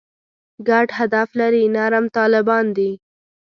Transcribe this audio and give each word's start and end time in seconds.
ګډ 0.67 0.87
هدف 0.99 1.29
لري 1.39 1.63
«نرم 1.75 2.05
طالبان» 2.17 2.65
دي. 2.77 2.91